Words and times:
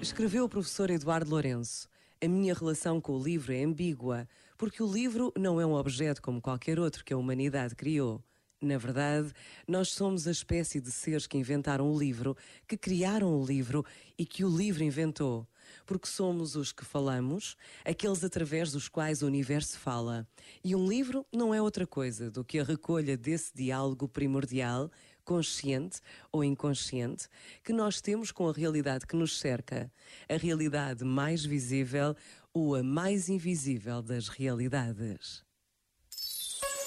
Escreveu 0.00 0.44
o 0.44 0.48
professor 0.48 0.90
Eduardo 0.90 1.28
Lourenço. 1.28 1.88
A 2.22 2.28
minha 2.28 2.54
relação 2.54 3.00
com 3.00 3.14
o 3.14 3.22
livro 3.22 3.52
é 3.52 3.64
ambígua, 3.64 4.28
porque 4.56 4.80
o 4.80 4.86
livro 4.86 5.32
não 5.36 5.60
é 5.60 5.66
um 5.66 5.72
objeto 5.72 6.22
como 6.22 6.40
qualquer 6.40 6.78
outro 6.78 7.04
que 7.04 7.12
a 7.12 7.16
humanidade 7.16 7.74
criou. 7.74 8.22
Na 8.62 8.78
verdade, 8.78 9.32
nós 9.66 9.88
somos 9.90 10.28
a 10.28 10.30
espécie 10.30 10.80
de 10.80 10.92
seres 10.92 11.26
que 11.26 11.36
inventaram 11.36 11.90
o 11.92 11.98
livro, 11.98 12.36
que 12.68 12.76
criaram 12.76 13.40
o 13.40 13.44
livro 13.44 13.84
e 14.16 14.24
que 14.24 14.44
o 14.44 14.56
livro 14.56 14.84
inventou. 14.84 15.48
Porque 15.86 16.08
somos 16.08 16.56
os 16.56 16.72
que 16.72 16.84
falamos, 16.84 17.56
aqueles 17.84 18.22
através 18.24 18.72
dos 18.72 18.88
quais 18.88 19.22
o 19.22 19.26
universo 19.26 19.78
fala. 19.78 20.26
E 20.64 20.74
um 20.74 20.86
livro 20.88 21.26
não 21.32 21.54
é 21.54 21.60
outra 21.60 21.86
coisa 21.86 22.30
do 22.30 22.44
que 22.44 22.58
a 22.58 22.64
recolha 22.64 23.16
desse 23.16 23.54
diálogo 23.54 24.08
primordial, 24.08 24.90
consciente 25.24 26.00
ou 26.32 26.42
inconsciente, 26.42 27.28
que 27.62 27.72
nós 27.72 28.00
temos 28.00 28.32
com 28.32 28.48
a 28.48 28.52
realidade 28.52 29.06
que 29.06 29.14
nos 29.14 29.38
cerca, 29.38 29.92
a 30.28 30.36
realidade 30.36 31.04
mais 31.04 31.44
visível 31.44 32.16
ou 32.52 32.74
a 32.74 32.82
mais 32.82 33.28
invisível 33.28 34.00
das 34.00 34.28
realidades. 34.28 35.44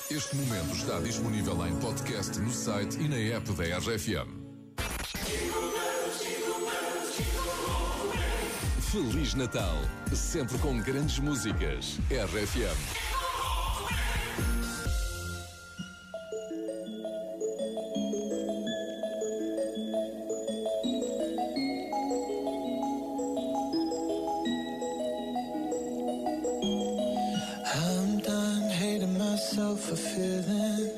Este 0.09 0.35
momento 0.35 0.75
está 0.75 0.99
disponível 0.99 1.65
em 1.65 1.79
podcast 1.79 2.37
no 2.39 2.51
site 2.51 2.99
e 2.99 3.07
na 3.07 3.15
app 3.15 3.49
da 3.53 3.77
RFM. 3.77 5.70
Feliz 8.91 9.35
Natal, 9.35 9.77
sempre 10.13 10.57
com 10.57 10.77
grandes 10.81 11.17
músicas. 11.17 11.97
RFM. 12.09 12.75
Myself 29.17 29.79
for 29.81 29.95
feeling. 29.95 30.91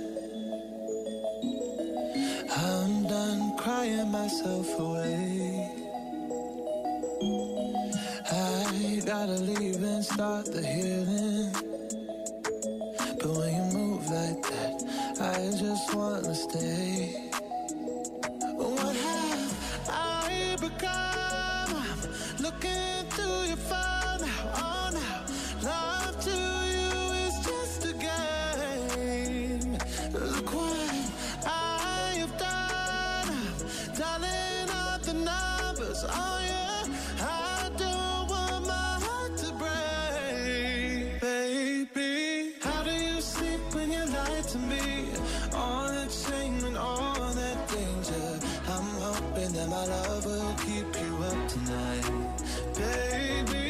I'm 2.56 3.04
done 3.08 3.58
crying 3.58 4.12
myself 4.12 4.80
away. 4.80 5.53
Gotta 9.26 9.42
leave 9.44 9.82
and 9.82 10.04
start 10.04 10.46
the 10.48 10.62
healing. 10.62 11.50
But 13.22 13.32
when 13.38 13.56
you 13.56 13.64
move 13.78 14.06
like 14.10 14.42
that, 14.52 14.84
I 15.22 15.58
just 15.58 15.96
wanna 15.96 16.36
stay. 16.36 17.32
What 18.58 18.96
have 18.98 19.88
I 19.88 20.58
become? 20.60 21.72
I'm 21.88 22.44
looking 22.44 23.08
through 23.12 23.44
your 23.48 23.64
phone 23.70 24.28
now. 24.28 24.52
Oh, 24.56 24.90
now. 25.64 25.93
My 49.74 49.86
love 49.86 50.26
will 50.26 50.56
keep 50.66 50.90
you 51.02 51.14
up 51.30 51.48
tonight. 51.50 52.06
Baby, 52.78 53.63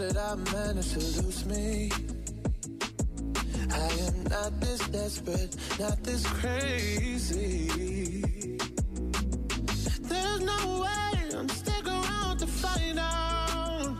did 0.00 0.16
I 0.16 0.34
manage 0.34 0.92
to 0.92 0.98
lose 0.98 1.44
me? 1.44 1.90
I 3.70 3.88
am 4.06 4.24
not 4.24 4.58
this 4.58 4.80
desperate, 4.88 5.54
not 5.78 6.02
this 6.02 6.26
crazy. 6.26 7.68
There's 10.00 10.40
no 10.40 10.80
way 10.80 11.36
I'm 11.36 11.48
stick 11.50 11.86
around 11.86 12.38
to 12.38 12.46
find 12.46 12.98
out. 12.98 13.94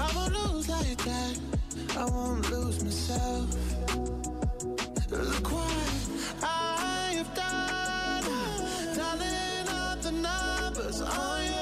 I 0.00 0.12
won't 0.14 0.32
lose 0.32 0.68
like 0.68 0.98
that. 1.10 1.40
I 1.98 2.04
won't 2.04 2.48
lose 2.48 2.84
myself. 2.84 3.48
Look 5.10 5.50
what 5.50 5.90
I 6.40 7.14
have 7.16 7.34
done. 7.34 8.24
Dialing 8.96 9.68
up 9.68 10.02
the 10.02 10.12
numbers. 10.12 11.02
Oh 11.04 11.40
yeah. 11.44 11.61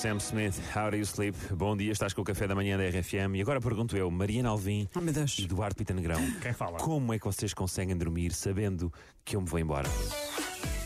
Sam 0.00 0.18
Smith, 0.18 0.54
How 0.74 0.90
Do 0.90 0.96
You 0.96 1.04
Sleep? 1.04 1.36
Bom 1.54 1.76
dia, 1.76 1.92
estás 1.92 2.12
com 2.14 2.22
o 2.22 2.24
café 2.24 2.46
da 2.46 2.54
manhã 2.54 2.78
da 2.78 2.84
RFM 2.84 3.34
e 3.36 3.42
agora 3.42 3.60
pergunto 3.60 3.96
eu, 3.96 4.10
Mariana 4.10 4.48
Alvim 4.48 4.88
Oh, 4.94 5.00
meu 5.00 5.12
Deus. 5.12 5.38
e 5.38 5.44
Eduardo 5.44 5.74
Pita 5.76 5.92
Negrão, 5.92 6.20
Quem 6.40 6.52
fala? 6.52 6.78
como 6.78 7.12
é 7.12 7.18
que 7.18 7.24
vocês 7.26 7.52
conseguem 7.52 7.96
dormir 7.96 8.32
sabendo 8.32 8.92
que 9.24 9.36
eu 9.36 9.40
me 9.42 9.46
vou 9.48 9.58
embora? 9.60 9.88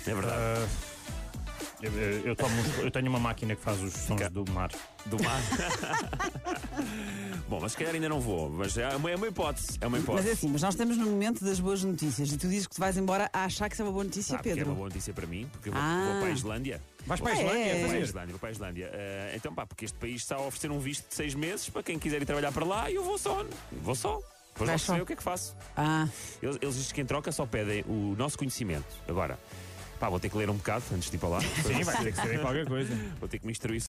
É 0.07 0.15
verdade. 0.15 0.35
Ah, 0.37 0.67
eu, 1.83 1.93
eu- 1.93 2.27
eu 2.27 2.37
tomo 2.37 2.55
eu 2.83 2.91
tenho 2.91 3.09
uma 3.09 3.21
máquina 3.21 3.55
que 3.55 3.63
faz 3.63 3.81
os 3.83 3.93
sons 3.93 4.29
do 4.31 4.45
mar. 4.51 4.71
Do 5.07 5.23
mar. 5.23 5.41
Mas 7.65 7.73
se 7.73 7.79
calhar 7.79 7.95
ainda 7.95 8.09
não 8.11 8.21
vou, 8.21 8.51
mas 8.51 8.77
é 8.77 8.89
uma, 8.95 9.11
é 9.11 9.17
uma 9.17 9.27
hipótese. 9.27 9.79
É 9.81 9.87
uma 9.87 9.97
Mas 9.97 10.01
é 10.01 10.05
hipótese. 10.05 10.31
assim, 10.31 10.49
mas 10.49 10.61
nós 10.63 10.75
estamos 10.75 10.97
no 10.99 11.07
momento 11.07 11.43
das 11.43 11.59
boas 11.59 11.83
notícias 11.83 12.31
e 12.31 12.37
tu 12.37 12.47
dizes 12.47 12.67
que 12.67 12.75
tu 12.75 12.79
vais 12.81 12.97
embora 12.99 13.31
a 13.33 13.45
achar 13.45 13.69
que 13.69 13.75
isso 13.75 13.83
é 13.83 13.85
uma 13.87 13.93
boa 13.93 14.05
notícia, 14.05 14.35
Ah, 14.35 14.39
porque 14.39 14.51
é 14.51 14.55
Pedro. 14.55 14.69
uma 14.71 14.75
boa 14.77 14.89
notícia 14.89 15.13
para 15.15 15.27
mim, 15.27 15.49
porque 15.51 15.71
eu 15.71 15.73
vou, 15.73 15.81
Ah. 15.83 16.09
vou 16.13 16.21
para 16.21 16.29
a 16.29 16.33
Islândia. 16.33 16.83
Vais 17.07 17.21
para 17.21 17.31
a 17.31 17.35
Ah, 17.35 17.39
Islândia? 17.41 17.65
é? 17.65 17.79
Vou 17.81 17.89
para 17.89 17.97
a? 17.97 18.01
Islândia, 18.01 18.31
vou 18.33 18.39
para 18.39 18.49
a 18.49 18.53
Islândia. 18.53 18.91
Ah, 18.95 19.37
então, 19.37 19.55
pá, 19.55 19.67
porque 19.67 19.85
este 19.87 19.99
país 19.99 20.17
está 20.23 20.37
a 20.37 20.41
oferecer 20.41 20.71
um 20.71 20.79
visto 20.79 21.09
de 21.09 21.15
seis 21.15 21.35
meses 21.35 21.69
para 21.71 21.83
quem 21.83 21.99
quiser 21.99 22.21
ir 22.21 22.27
trabalhar 22.27 22.53
para 22.53 22.65
lá 22.67 22.91
e 22.91 22.95
eu 22.97 23.03
vou 23.03 23.17
só. 23.19 23.45
Vou 23.83 23.95
só. 23.95 24.21
Depois 24.53 24.69
Vai 24.69 24.75
logo 24.77 24.79
se 24.79 24.91
vê 24.93 24.97
só. 24.99 25.03
o 25.03 25.07
que 25.07 25.13
é 25.15 25.17
que 25.17 25.23
faço. 25.23 25.57
Ah, 25.77 26.07
Eles, 26.43 26.59
eles 26.63 26.75
dizem 26.77 26.95
que 26.95 27.01
em 27.01 27.07
troca 27.07 27.33
só 27.33 27.45
pedem 27.47 27.83
o 27.89 28.15
nosso 28.17 28.39
conhecimento. 28.39 28.87
Agora, 29.09 29.37
pá, 29.99 30.09
vou 30.09 30.21
ter 30.21 30.29
que 30.29 30.37
ler 30.37 30.49
um 30.49 30.55
bocado 30.55 30.85
antes 30.95 31.11
de 31.11 31.17
ir 31.17 31.19
para 31.19 31.29
lá. 31.31 31.41
Sim, 31.41 31.83
vai 31.83 31.97
ter 32.05 32.13
que 32.13 32.21
ser 32.23 32.35
em 32.35 32.39
qualquer 32.39 32.67
coisa. 32.67 32.95
Vou 33.19 33.29
ter 33.29 33.39
que 33.41 33.47
me 33.47 33.51
instruir 33.53 33.81